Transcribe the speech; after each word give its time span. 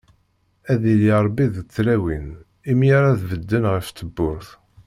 Ad 0.71 0.81
yili 0.89 1.13
Ṛebbi 1.25 1.45
d 1.55 1.57
tlawin, 1.73 2.27
i 2.71 2.73
mi 2.79 2.87
ara 2.97 3.19
d-bedden 3.19 3.63
ɣef 3.73 3.87
tewwurt. 3.89 4.49